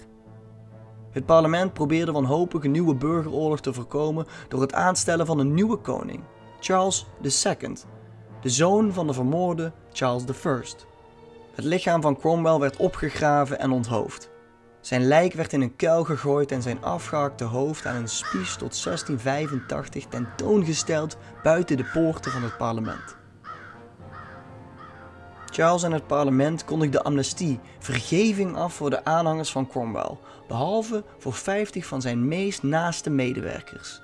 Het 1.11 1.25
parlement 1.25 1.73
probeerde 1.73 2.11
wanhopig 2.11 2.63
een 2.63 2.71
nieuwe 2.71 2.95
burgeroorlog 2.95 3.59
te 3.59 3.73
voorkomen 3.73 4.25
door 4.47 4.61
het 4.61 4.73
aanstellen 4.73 5.25
van 5.25 5.39
een 5.39 5.53
nieuwe 5.53 5.77
koning, 5.77 6.23
Charles 6.59 7.07
II, 7.21 7.73
de 8.41 8.49
zoon 8.49 8.93
van 8.93 9.07
de 9.07 9.13
vermoorde 9.13 9.71
Charles 9.91 10.23
I. 10.23 10.85
Het 11.55 11.65
lichaam 11.65 12.01
van 12.01 12.17
Cromwell 12.17 12.57
werd 12.57 12.77
opgegraven 12.77 13.59
en 13.59 13.71
onthoofd. 13.71 14.29
Zijn 14.81 15.07
lijk 15.07 15.33
werd 15.33 15.53
in 15.53 15.61
een 15.61 15.75
kuil 15.75 16.03
gegooid 16.03 16.51
en 16.51 16.61
zijn 16.61 16.83
afgehakte 16.83 17.43
hoofd 17.43 17.85
aan 17.85 17.95
een 17.95 18.09
spies 18.09 18.55
tot 18.55 18.83
1685 18.83 20.05
tentoongesteld 20.05 21.17
buiten 21.43 21.77
de 21.77 21.89
poorten 21.93 22.31
van 22.31 22.43
het 22.43 22.57
parlement. 22.57 23.17
Charles 25.59 25.83
en 25.83 25.91
het 25.91 26.07
parlement 26.07 26.65
kondigden 26.65 27.03
amnestie, 27.03 27.59
vergeving 27.79 28.55
af 28.55 28.73
voor 28.73 28.89
de 28.89 29.05
aanhangers 29.05 29.51
van 29.51 29.67
Cromwell, 29.67 30.17
behalve 30.47 31.03
voor 31.17 31.33
50 31.33 31.85
van 31.85 32.01
zijn 32.01 32.27
meest 32.27 32.63
naaste 32.63 33.09
medewerkers. 33.09 34.01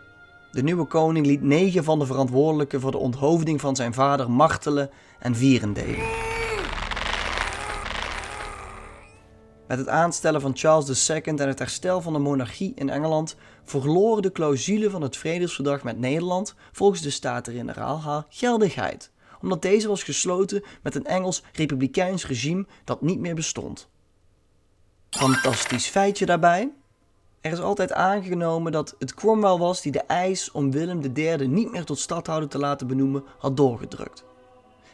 De 0.51 0.63
nieuwe 0.63 0.85
koning 0.85 1.25
liet 1.25 1.41
negen 1.41 1.83
van 1.83 1.99
de 1.99 2.05
verantwoordelijken 2.05 2.81
voor 2.81 2.91
de 2.91 2.97
onthoofding 2.97 3.61
van 3.61 3.75
zijn 3.75 3.93
vader 3.93 4.31
martelen 4.31 4.89
en 5.19 5.35
vierendelen. 5.35 6.05
Met 9.67 9.77
het 9.77 9.87
aanstellen 9.87 10.41
van 10.41 10.57
Charles 10.57 11.09
II 11.09 11.21
en 11.21 11.37
het 11.37 11.59
herstel 11.59 12.01
van 12.01 12.13
de 12.13 12.19
monarchie 12.19 12.71
in 12.75 12.89
Engeland 12.89 13.35
verloor 13.63 14.21
de 14.21 14.31
clausule 14.31 14.89
van 14.89 15.01
het 15.01 15.17
Vredesverdrag 15.17 15.83
met 15.83 15.99
Nederland 15.99 16.55
volgens 16.71 17.01
de 17.01 17.09
Staten-Generaal 17.09 18.01
haar 18.01 18.25
geldigheid 18.29 19.13
omdat 19.45 19.61
deze 19.61 19.87
was 19.87 20.03
gesloten 20.03 20.63
met 20.81 20.95
een 20.95 21.05
Engels 21.05 21.43
republikeins 21.53 22.27
regime 22.27 22.65
dat 22.83 23.01
niet 23.01 23.19
meer 23.19 23.35
bestond. 23.35 23.87
Fantastisch 25.09 25.87
feitje 25.87 26.25
daarbij. 26.25 26.71
Er 27.41 27.51
is 27.51 27.59
altijd 27.59 27.93
aangenomen 27.93 28.71
dat 28.71 28.95
het 28.99 29.13
Cromwell 29.13 29.57
was 29.57 29.81
die 29.81 29.91
de 29.91 30.01
eis 30.01 30.51
om 30.51 30.71
Willem 30.71 31.01
III 31.15 31.47
niet 31.47 31.71
meer 31.71 31.83
tot 31.83 31.99
stadhouder 31.99 32.49
te 32.49 32.57
laten 32.57 32.87
benoemen 32.87 33.23
had 33.37 33.57
doorgedrukt. 33.57 34.23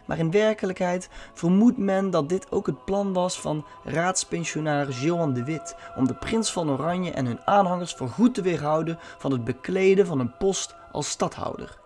Maar 0.06 0.18
in 0.18 0.32
werkelijkheid 0.32 1.10
vermoedt 1.34 1.78
men 1.78 2.10
dat 2.10 2.30
dit 2.30 2.52
ook 2.52 2.66
het 2.66 2.86
plan 2.86 3.14
was 3.14 3.40
van 3.40 3.66
raadspensionaris 3.84 5.02
Johan 5.02 5.34
de 5.34 5.44
Wit 5.44 5.76
om 5.96 6.08
de 6.08 6.16
prins 6.16 6.52
van 6.52 6.70
Oranje 6.70 7.12
en 7.12 7.26
hun 7.26 7.46
aanhangers 7.46 7.94
voorgoed 7.94 8.34
te 8.34 8.42
weerhouden 8.42 9.00
van 9.18 9.32
het 9.32 9.44
bekleden 9.44 10.06
van 10.06 10.20
een 10.20 10.38
post 10.38 10.76
als 10.92 11.10
stadhouder. 11.10 11.81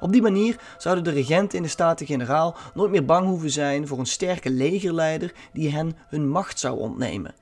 Op 0.00 0.12
die 0.12 0.22
manier 0.22 0.60
zouden 0.78 1.04
de 1.04 1.10
regenten 1.10 1.56
in 1.56 1.62
de 1.62 1.68
Staten-Generaal 1.68 2.56
nooit 2.74 2.90
meer 2.90 3.04
bang 3.04 3.26
hoeven 3.26 3.50
zijn 3.50 3.86
voor 3.86 3.98
een 3.98 4.06
sterke 4.06 4.50
legerleider 4.50 5.32
die 5.52 5.70
hen 5.70 5.96
hun 6.08 6.28
macht 6.28 6.58
zou 6.58 6.78
ontnemen. 6.78 7.34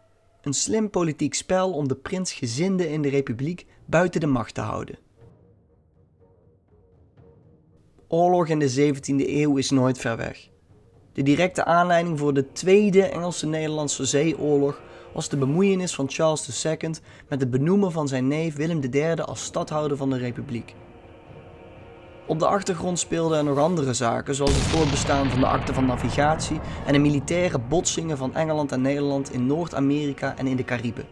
Een 0.42 0.54
slim 0.54 0.90
politiek 0.90 1.34
spel 1.34 1.72
om 1.72 1.88
de 1.88 1.94
prinsgezinden 1.94 2.90
in 2.90 3.02
de 3.02 3.08
republiek 3.08 3.66
buiten 3.86 4.20
de 4.20 4.26
macht 4.26 4.54
te 4.54 4.60
houden. 4.60 4.98
Oorlog 8.08 8.48
in 8.48 8.58
de 8.58 8.92
17e 8.94 9.28
eeuw 9.28 9.56
is 9.56 9.70
nooit 9.70 9.98
ver 9.98 10.16
weg. 10.16 10.48
De 11.12 11.22
directe 11.22 11.64
aanleiding 11.64 12.18
voor 12.18 12.34
de 12.34 12.52
Tweede 12.52 13.02
Engelse-Nederlandse 13.02 14.04
Zeeoorlog 14.04 14.80
was 15.14 15.28
de 15.28 15.36
bemoeienis 15.36 15.94
van 15.94 16.10
Charles 16.10 16.64
II 16.64 16.76
met 17.28 17.40
het 17.40 17.50
benoemen 17.50 17.92
van 17.92 18.08
zijn 18.08 18.28
neef 18.28 18.56
Willem 18.56 18.80
III 18.90 19.14
als 19.14 19.44
stadhouder 19.44 19.96
van 19.96 20.10
de 20.10 20.16
republiek. 20.16 20.75
Op 22.28 22.38
de 22.38 22.47
achtergrond 22.47 22.99
speelden 22.99 23.38
er 23.38 23.45
nog 23.45 23.59
andere 23.59 23.95
zaken, 23.95 24.35
zoals 24.35 24.54
het 24.54 24.62
voortbestaan 24.62 25.30
van 25.30 25.40
de 25.40 25.47
akte 25.47 25.75
van 25.75 25.87
navigatie 25.87 26.61
en 26.87 26.92
de 26.92 26.99
militaire 26.99 27.59
botsingen 27.59 28.16
van 28.16 28.35
Engeland 28.35 28.73
en 28.73 28.80
Nederland 28.80 29.33
in 29.33 29.47
Noord-Amerika 29.47 30.35
en 30.37 30.47
in 30.47 30.56
de 30.56 30.64
Cariben. 30.64 31.04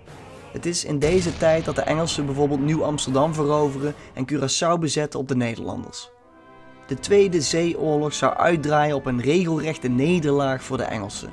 Het 0.53 0.67
is 0.67 0.85
in 0.85 0.99
deze 0.99 1.37
tijd 1.37 1.65
dat 1.65 1.75
de 1.75 1.83
Engelsen 1.83 2.27
bijvoorbeeld 2.27 2.61
Nieuw-Amsterdam 2.61 3.35
veroveren 3.35 3.95
en 4.15 4.27
Curaçao 4.33 4.79
bezetten 4.81 5.21
op 5.21 5.29
de 5.29 5.37
Nederlanders. 5.37 6.11
De 6.87 6.95
Tweede 6.95 7.41
Zeeoorlog 7.41 8.13
zou 8.13 8.35
uitdraaien 8.35 8.97
op 8.97 9.07
een 9.07 9.21
regelrechte 9.21 9.89
nederlaag 9.89 10.63
voor 10.63 10.77
de 10.77 10.83
Engelsen. 10.83 11.33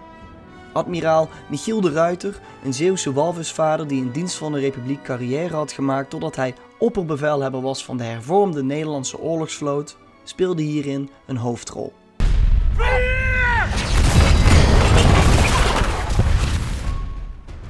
Admiraal 0.73 1.29
Michiel 1.49 1.81
de 1.81 1.91
Ruiter, 1.91 2.39
een 2.63 2.73
Zeeuwse 2.73 3.13
walvisvader 3.13 3.87
die 3.87 4.01
in 4.01 4.11
dienst 4.11 4.35
van 4.35 4.51
de 4.51 4.59
Republiek 4.59 5.03
carrière 5.03 5.55
had 5.55 5.71
gemaakt 5.71 6.09
totdat 6.09 6.35
hij 6.35 6.53
opperbevelhebber 6.81 7.61
was 7.61 7.85
van 7.85 7.97
de 7.97 8.03
hervormde 8.03 8.63
Nederlandse 8.63 9.19
oorlogsvloot, 9.19 9.97
speelde 10.23 10.61
hierin 10.61 11.09
een 11.25 11.37
hoofdrol. 11.37 11.93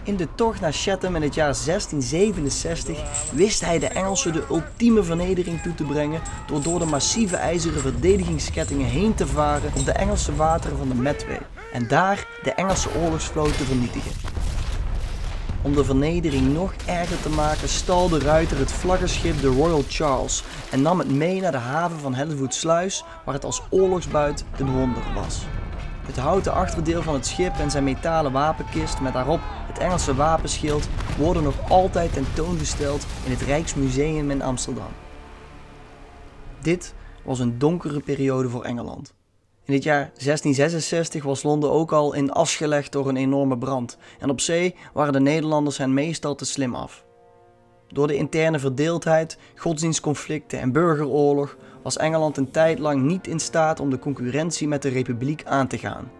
In 0.03 0.15
de 0.15 0.27
tocht 0.35 0.61
naar 0.61 0.73
Chatham 0.73 1.15
in 1.15 1.21
het 1.21 1.33
jaar 1.33 1.53
1667 1.65 3.31
wist 3.31 3.65
hij 3.65 3.79
de 3.79 3.87
Engelsen 3.87 4.33
de 4.33 4.43
ultieme 4.49 5.03
vernedering 5.03 5.61
toe 5.61 5.73
te 5.73 5.83
brengen 5.83 6.21
door 6.47 6.61
door 6.61 6.79
de 6.79 6.85
massieve 6.85 7.35
ijzeren 7.35 7.81
verdedigingsskettingen 7.81 8.87
heen 8.87 9.13
te 9.13 9.27
varen 9.27 9.71
op 9.77 9.85
de 9.85 9.91
Engelse 9.91 10.35
wateren 10.35 10.77
van 10.77 10.87
de 10.87 10.95
Medway 10.95 11.39
en 11.73 11.87
daar 11.87 12.27
de 12.43 12.51
Engelse 12.51 12.89
oorlogsvloot 13.01 13.57
te 13.57 13.63
vernietigen. 13.63 14.40
Om 15.63 15.75
de 15.75 15.83
vernedering 15.83 16.53
nog 16.53 16.73
erger 16.85 17.21
te 17.21 17.29
maken 17.29 17.69
stalde 17.69 18.19
Ruiter 18.19 18.57
het 18.57 18.71
vlaggenschip 18.71 19.41
de 19.41 19.47
Royal 19.47 19.83
Charles 19.87 20.43
en 20.71 20.81
nam 20.81 20.99
het 20.99 21.11
mee 21.11 21.41
naar 21.41 21.51
de 21.51 21.57
haven 21.57 21.99
van 21.99 22.13
Hellevoetsluis 22.13 23.03
waar 23.25 23.33
het 23.33 23.45
als 23.45 23.61
oorlogsbuit 23.69 24.45
een 24.57 24.71
wonder 24.71 25.03
was. 25.13 25.45
Het 26.05 26.17
houten 26.17 26.53
achterdeel 26.53 27.01
van 27.01 27.13
het 27.13 27.25
schip 27.25 27.57
en 27.57 27.71
zijn 27.71 27.83
metalen 27.83 28.31
wapenkist 28.31 28.99
met 28.99 29.13
daarop 29.13 29.39
het 29.43 29.77
Engelse 29.77 30.15
wapenschild 30.15 30.87
worden 31.17 31.43
nog 31.43 31.69
altijd 31.69 32.13
tentoongesteld 32.13 33.05
in 33.25 33.31
het 33.31 33.41
Rijksmuseum 33.41 34.31
in 34.31 34.41
Amsterdam. 34.41 34.91
Dit 36.61 36.93
was 37.23 37.39
een 37.39 37.57
donkere 37.57 37.99
periode 37.99 38.49
voor 38.49 38.63
Engeland. 38.63 39.13
In 39.65 39.73
het 39.73 39.83
jaar 39.83 40.11
1666 40.13 41.23
was 41.23 41.43
Londen 41.43 41.71
ook 41.71 41.91
al 41.91 42.13
in 42.13 42.31
as 42.31 42.55
gelegd 42.55 42.91
door 42.91 43.09
een 43.09 43.17
enorme 43.17 43.57
brand 43.57 43.97
en 44.19 44.29
op 44.29 44.41
zee 44.41 44.75
waren 44.93 45.13
de 45.13 45.19
Nederlanders 45.19 45.77
hen 45.77 45.93
meestal 45.93 46.35
te 46.35 46.45
slim 46.45 46.75
af. 46.75 47.05
Door 47.87 48.07
de 48.07 48.15
interne 48.15 48.59
verdeeldheid, 48.59 49.37
godsdienstconflicten 49.55 50.59
en 50.59 50.71
burgeroorlog 50.71 51.57
was 51.83 51.97
Engeland 51.97 52.37
een 52.37 52.51
tijd 52.51 52.79
lang 52.79 53.01
niet 53.01 53.27
in 53.27 53.39
staat 53.39 53.79
om 53.79 53.89
de 53.89 53.99
concurrentie 53.99 54.67
met 54.67 54.81
de 54.81 54.89
Republiek 54.89 55.43
aan 55.45 55.67
te 55.67 55.77
gaan. 55.77 56.11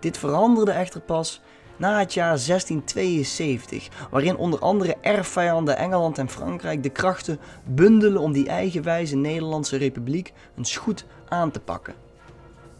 Dit 0.00 0.18
veranderde 0.18 0.72
echter 0.72 1.00
pas 1.00 1.40
na 1.76 1.98
het 1.98 2.14
jaar 2.14 2.38
1672, 2.46 3.88
waarin 4.10 4.36
onder 4.36 4.58
andere 4.58 4.96
erfvijanden 5.00 5.76
Engeland 5.76 6.18
en 6.18 6.28
Frankrijk 6.28 6.82
de 6.82 6.90
krachten 6.90 7.38
bundelen 7.64 8.22
om 8.22 8.32
die 8.32 8.48
eigenwijze 8.48 9.16
Nederlandse 9.16 9.76
Republiek 9.76 10.32
eens 10.56 10.76
goed 10.76 11.06
aan 11.28 11.50
te 11.50 11.60
pakken. 11.60 11.94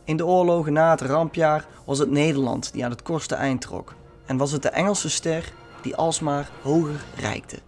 In 0.05 0.17
de 0.17 0.27
oorlogen 0.27 0.73
na 0.73 0.91
het 0.91 1.01
rampjaar 1.01 1.67
was 1.85 1.99
het 1.99 2.11
Nederland 2.11 2.73
die 2.73 2.85
aan 2.85 2.91
het 2.91 3.03
kortste 3.03 3.35
eind 3.35 3.61
trok 3.61 3.95
en 4.27 4.37
was 4.37 4.53
het 4.53 4.63
de 4.63 4.69
Engelse 4.69 5.11
ster 5.11 5.53
die 5.83 5.97
alsmaar 5.97 6.51
hoger 6.63 7.05
reikte. 7.17 7.59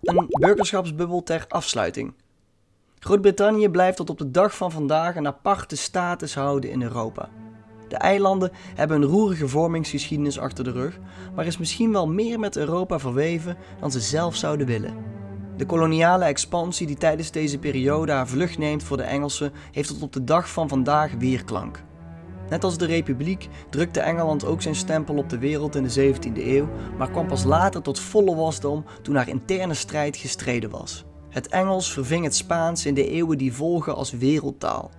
Een 0.00 0.26
burgerschapsbubbel 0.28 1.22
ter 1.22 1.44
afsluiting. 1.48 2.14
Groot-Brittannië 2.98 3.68
blijft 3.68 3.96
tot 3.96 4.10
op 4.10 4.18
de 4.18 4.30
dag 4.30 4.56
van 4.56 4.70
vandaag 4.70 5.16
een 5.16 5.26
aparte 5.26 5.76
status 5.76 6.34
houden 6.34 6.70
in 6.70 6.82
Europa. 6.82 7.28
De 7.88 7.96
eilanden 7.96 8.50
hebben 8.74 9.02
een 9.02 9.08
roerige 9.08 9.48
vormingsgeschiedenis 9.48 10.38
achter 10.38 10.64
de 10.64 10.70
rug, 10.70 10.98
maar 11.34 11.46
is 11.46 11.58
misschien 11.58 11.92
wel 11.92 12.08
meer 12.08 12.38
met 12.38 12.56
Europa 12.56 12.98
verweven 12.98 13.56
dan 13.80 13.90
ze 13.90 14.00
zelf 14.00 14.36
zouden 14.36 14.66
willen. 14.66 15.15
De 15.56 15.66
koloniale 15.66 16.24
expansie 16.24 16.86
die 16.86 16.96
tijdens 16.96 17.30
deze 17.30 17.58
periode 17.58 18.12
haar 18.12 18.28
vlucht 18.28 18.58
neemt 18.58 18.82
voor 18.82 18.96
de 18.96 19.02
Engelsen 19.02 19.52
heeft 19.72 19.88
tot 19.88 20.02
op 20.02 20.12
de 20.12 20.24
dag 20.24 20.50
van 20.50 20.68
vandaag 20.68 21.12
weerklank. 21.18 21.82
Net 22.48 22.64
als 22.64 22.78
de 22.78 22.86
Republiek 22.86 23.48
drukte 23.70 24.00
Engeland 24.00 24.44
ook 24.44 24.62
zijn 24.62 24.74
stempel 24.74 25.16
op 25.16 25.28
de 25.28 25.38
wereld 25.38 25.74
in 25.74 25.82
de 25.82 26.14
17e 26.14 26.36
eeuw, 26.36 26.68
maar 26.98 27.10
kwam 27.10 27.26
pas 27.26 27.44
later 27.44 27.82
tot 27.82 28.00
volle 28.00 28.34
wasdom 28.34 28.84
toen 29.02 29.14
haar 29.14 29.28
interne 29.28 29.74
strijd 29.74 30.16
gestreden 30.16 30.70
was. 30.70 31.04
Het 31.28 31.48
Engels 31.48 31.92
verving 31.92 32.24
het 32.24 32.34
Spaans 32.34 32.86
in 32.86 32.94
de 32.94 33.10
eeuwen 33.10 33.38
die 33.38 33.52
volgen 33.52 33.94
als 33.94 34.10
wereldtaal. 34.10 34.90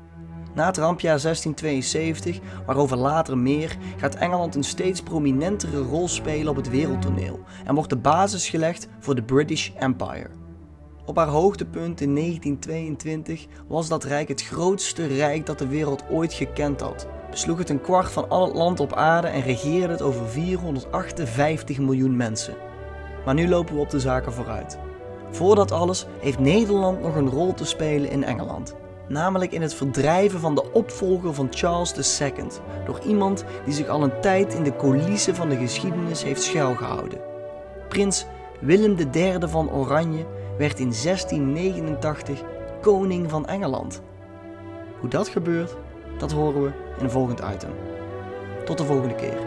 Na 0.53 0.65
het 0.65 0.77
rampjaar 0.77 1.21
1672, 1.21 2.39
waarover 2.65 2.97
later 2.97 3.37
meer, 3.37 3.77
gaat 3.97 4.15
Engeland 4.15 4.55
een 4.55 4.63
steeds 4.63 5.01
prominentere 5.01 5.81
rol 5.81 6.07
spelen 6.07 6.49
op 6.49 6.55
het 6.55 6.69
wereldtoneel 6.69 7.39
en 7.65 7.75
wordt 7.75 7.89
de 7.89 7.97
basis 7.97 8.49
gelegd 8.49 8.87
voor 8.99 9.15
de 9.15 9.23
British 9.23 9.69
Empire. 9.75 10.29
Op 11.07 11.15
haar 11.15 11.27
hoogtepunt 11.27 12.01
in 12.01 12.15
1922 12.15 13.45
was 13.67 13.87
dat 13.87 14.03
rijk 14.03 14.27
het 14.27 14.43
grootste 14.43 15.05
rijk 15.05 15.45
dat 15.45 15.59
de 15.59 15.67
wereld 15.67 16.03
ooit 16.09 16.33
gekend 16.33 16.81
had. 16.81 17.07
Besloeg 17.29 17.57
het 17.57 17.69
een 17.69 17.81
kwart 17.81 18.11
van 18.11 18.29
al 18.29 18.45
het 18.45 18.55
land 18.55 18.79
op 18.79 18.93
aarde 18.93 19.27
en 19.27 19.41
regeerde 19.41 19.93
het 19.93 20.01
over 20.01 20.27
458 20.27 21.79
miljoen 21.79 22.15
mensen. 22.15 22.55
Maar 23.25 23.33
nu 23.33 23.47
lopen 23.47 23.75
we 23.75 23.81
op 23.81 23.89
de 23.89 23.99
zaken 23.99 24.33
vooruit. 24.33 24.77
Voor 25.31 25.55
dat 25.55 25.71
alles 25.71 26.05
heeft 26.19 26.39
Nederland 26.39 27.01
nog 27.01 27.15
een 27.15 27.29
rol 27.29 27.53
te 27.53 27.65
spelen 27.65 28.09
in 28.09 28.23
Engeland. 28.23 28.75
Namelijk 29.07 29.51
in 29.51 29.61
het 29.61 29.73
verdrijven 29.73 30.39
van 30.39 30.55
de 30.55 30.71
opvolger 30.71 31.33
van 31.33 31.47
Charles 31.51 32.19
II 32.21 32.33
door 32.85 32.99
iemand 33.05 33.45
die 33.65 33.73
zich 33.73 33.87
al 33.87 34.03
een 34.03 34.21
tijd 34.21 34.53
in 34.53 34.63
de 34.63 34.75
coulissen 34.75 35.35
van 35.35 35.49
de 35.49 35.57
geschiedenis 35.57 36.23
heeft 36.23 36.43
schuilgehouden. 36.43 37.19
Prins 37.89 38.25
Willem 38.59 38.97
III 39.13 39.37
van 39.39 39.71
Oranje 39.71 40.25
werd 40.57 40.79
in 40.79 40.93
1689 41.03 42.41
koning 42.81 43.29
van 43.29 43.45
Engeland. 43.45 44.01
Hoe 44.99 45.09
dat 45.09 45.27
gebeurt, 45.27 45.75
dat 46.17 46.31
horen 46.31 46.63
we 46.63 46.71
in 46.97 47.03
een 47.03 47.11
volgend 47.11 47.39
item. 47.39 47.71
Tot 48.65 48.77
de 48.77 48.83
volgende 48.83 49.15
keer. 49.15 49.46